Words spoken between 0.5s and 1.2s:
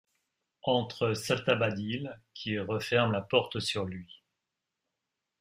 Entre